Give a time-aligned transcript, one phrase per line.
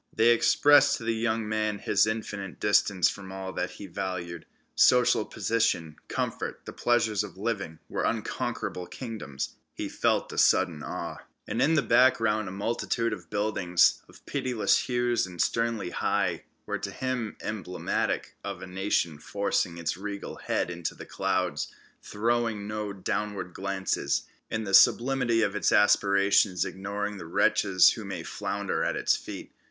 [0.11, 4.47] They expressed to the young man his infinite distance from all that he valued.
[4.73, 9.57] Social position, comfort, the pleasures of living, were unconquerable kingdoms.
[9.75, 11.17] He felt a sudden awe.
[11.47, 16.79] And in the background a multitude of buildings, of pitiless hues and sternly high, were
[16.79, 21.67] to him emblematic of a nation forcing its regal head into the clouds,
[22.01, 28.23] throwing no downward glances; in the sublimity of its aspirations ignoring the wretches who may
[28.23, 29.53] flounder at its feet.